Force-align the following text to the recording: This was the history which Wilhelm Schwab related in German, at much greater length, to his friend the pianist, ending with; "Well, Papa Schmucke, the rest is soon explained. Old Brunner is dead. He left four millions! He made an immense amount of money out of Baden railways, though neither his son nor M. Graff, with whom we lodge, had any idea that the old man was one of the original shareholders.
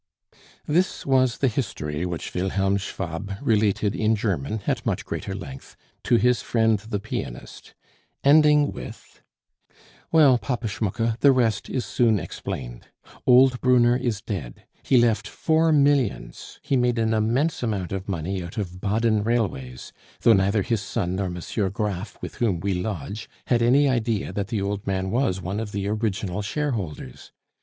This 0.65 1.05
was 1.05 1.37
the 1.37 1.47
history 1.47 2.07
which 2.07 2.33
Wilhelm 2.33 2.77
Schwab 2.77 3.33
related 3.39 3.93
in 3.95 4.15
German, 4.15 4.61
at 4.65 4.83
much 4.83 5.05
greater 5.05 5.35
length, 5.35 5.77
to 6.05 6.15
his 6.15 6.41
friend 6.41 6.79
the 6.79 6.99
pianist, 6.99 7.75
ending 8.23 8.71
with; 8.71 9.21
"Well, 10.11 10.39
Papa 10.39 10.67
Schmucke, 10.69 11.19
the 11.19 11.31
rest 11.31 11.69
is 11.69 11.85
soon 11.85 12.17
explained. 12.17 12.87
Old 13.27 13.61
Brunner 13.61 13.95
is 13.95 14.21
dead. 14.21 14.65
He 14.81 14.97
left 14.97 15.27
four 15.27 15.71
millions! 15.71 16.57
He 16.63 16.75
made 16.75 16.97
an 16.97 17.13
immense 17.13 17.61
amount 17.61 17.91
of 17.91 18.09
money 18.09 18.41
out 18.43 18.57
of 18.57 18.81
Baden 18.81 19.23
railways, 19.23 19.93
though 20.21 20.33
neither 20.33 20.63
his 20.63 20.81
son 20.81 21.15
nor 21.17 21.27
M. 21.27 21.39
Graff, 21.73 22.17
with 22.23 22.37
whom 22.37 22.59
we 22.59 22.73
lodge, 22.73 23.29
had 23.45 23.61
any 23.61 23.87
idea 23.87 24.33
that 24.33 24.47
the 24.47 24.63
old 24.63 24.87
man 24.87 25.11
was 25.11 25.39
one 25.43 25.59
of 25.59 25.71
the 25.73 25.87
original 25.87 26.41
shareholders. 26.41 27.31